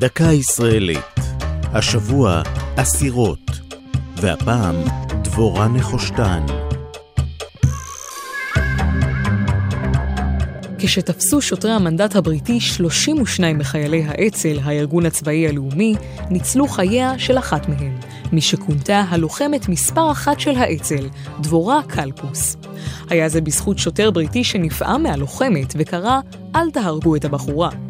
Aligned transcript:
דקה 0.00 0.24
ישראלית. 0.24 1.20
השבוע 1.62 2.42
אסירות, 2.76 3.50
והפעם 4.16 4.76
דבורה 5.22 5.68
נחושתן. 5.68 6.46
כשתפסו 10.78 11.42
שוטרי 11.42 11.72
המנדט 11.72 12.16
הבריטי 12.16 12.60
32 12.60 13.58
מחיילי 13.58 14.04
האצ"ל, 14.06 14.58
הארגון 14.62 15.06
הצבאי 15.06 15.48
הלאומי, 15.48 15.94
ניצלו 16.30 16.68
חייה 16.68 17.18
של 17.18 17.38
אחת 17.38 17.68
מהם, 17.68 17.98
מי 18.32 18.40
שכונתה 18.40 19.04
הלוחמת 19.08 19.68
מספר 19.68 20.12
אחת 20.12 20.40
של 20.40 20.56
האצ"ל, 20.56 21.08
דבורה 21.40 21.80
קלפוס. 21.86 22.56
היה 23.08 23.28
זה 23.28 23.40
בזכות 23.40 23.78
שוטר 23.78 24.10
בריטי 24.10 24.44
שנפעם 24.44 25.02
מהלוחמת 25.02 25.74
וקרא 25.76 26.20
"אל 26.56 26.70
תהרגו 26.70 27.16
את 27.16 27.24
הבחורה". 27.24 27.89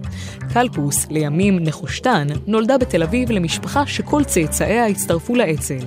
קלפוס, 0.53 1.07
לימים 1.11 1.59
נחושתן, 1.59 2.27
נולדה 2.47 2.79
בתל 2.79 3.03
אביב 3.03 3.31
למשפחה 3.31 3.87
שכל 3.87 4.25
צאצאיה 4.25 4.87
הצטרפו 4.87 5.35
לאצ"ל. 5.35 5.85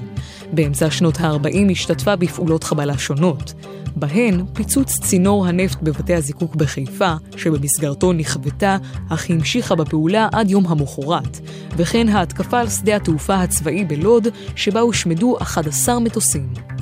באמצע 0.51 0.91
שנות 0.91 1.19
ה-40 1.19 1.71
השתתפה 1.71 2.15
בפעולות 2.15 2.63
חבלה 2.63 2.97
שונות. 2.97 3.53
בהן 3.95 4.45
פיצוץ 4.53 4.99
צינור 4.99 5.47
הנפט 5.47 5.81
בבתי 5.81 6.13
הזיקוק 6.13 6.55
בחיפה, 6.55 7.13
שבמסגרתו 7.37 8.13
נכוותה, 8.13 8.77
אך 9.09 9.29
המשיכה 9.29 9.75
בפעולה 9.75 10.27
עד 10.31 10.49
יום 10.49 10.67
המחרת, 10.67 11.39
וכן 11.77 12.09
ההתקפה 12.09 12.59
על 12.59 12.69
שדה 12.69 12.95
התעופה 12.95 13.35
הצבאי 13.35 13.85
בלוד, 13.85 14.27
שבה 14.55 14.79
הושמדו 14.79 15.37
11 15.41 15.99
מטוסים. 15.99 16.72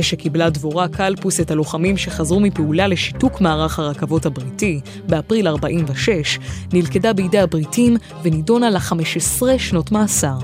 כשקיבלה 0.00 0.50
דבורה 0.50 0.88
קלפוס 0.88 1.40
את 1.40 1.50
הלוחמים 1.50 1.96
שחזרו 1.96 2.40
מפעולה 2.40 2.86
לשיתוק 2.86 3.40
מערך 3.40 3.78
הרכבות 3.78 4.26
הבריטי 4.26 4.80
באפריל 5.08 5.48
46, 5.48 6.38
נלכדה 6.72 7.12
בידי 7.12 7.38
הבריטים 7.38 7.96
ונידונה 8.22 8.70
ל-15 8.70 9.42
שנות 9.58 9.92
מאסר. 9.92 10.38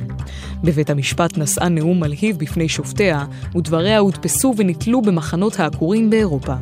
בבית 0.65 0.91
המשפט 0.91 1.39
נשאה 1.39 1.69
נאום 1.69 2.01
מלהיב 2.01 2.39
בפני 2.39 2.69
שופטיה, 2.69 3.25
ודבריה 3.57 3.99
הודפסו 3.99 4.55
ונתלו 4.57 5.03
במחנות 5.03 5.61
העקורים 5.61 6.11
באירופה. 6.11 6.55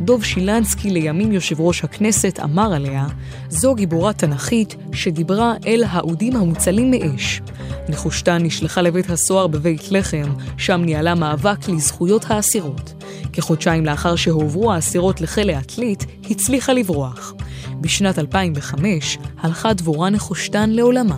דוב 0.00 0.24
שילנסקי, 0.24 0.90
לימים 0.90 1.32
יושב 1.32 1.60
ראש 1.60 1.84
הכנסת, 1.84 2.40
אמר 2.44 2.74
עליה, 2.74 3.06
זו 3.48 3.74
גיבורה 3.74 4.12
תנכית 4.12 4.76
שדיברה 4.92 5.54
אל 5.66 5.84
האודים 5.88 6.36
המוצלים 6.36 6.90
מאש. 6.90 7.40
נחושתן 7.88 8.42
נשלחה 8.42 8.82
לבית 8.82 9.10
הסוהר 9.10 9.46
בבית 9.46 9.92
לחם, 9.92 10.32
שם 10.56 10.80
ניהלה 10.80 11.14
מאבק 11.14 11.68
לזכויות 11.68 12.24
האסירות. 12.28 12.94
כחודשיים 13.32 13.86
לאחר 13.86 14.16
שהועברו 14.16 14.72
האסירות 14.72 15.20
לחיל 15.20 15.50
העתלית, 15.50 16.06
הצליחה 16.30 16.72
לברוח. 16.72 17.34
בשנת 17.80 18.18
2005 18.18 19.18
הלכה 19.38 19.72
דבורה 19.72 20.10
נחושתן 20.10 20.70
לעולמה. 20.70 21.16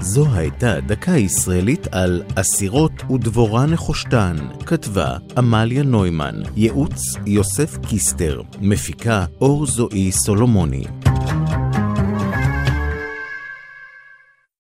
זו 0.00 0.26
הייתה 0.34 0.80
דקה 0.80 1.16
ישראלית 1.16 1.86
על 1.92 2.22
אסירות 2.34 2.92
ודבורה 3.10 3.66
נחושתן. 3.66 4.36
כתבה 4.66 5.16
עמליה 5.36 5.82
נוימן, 5.82 6.34
ייעוץ 6.56 7.02
יוסף 7.26 7.76
קיסטר, 7.88 8.40
מפיקה 8.60 9.24
אור 9.40 9.66
זועי 9.66 10.12
סולומוני. 10.12 10.84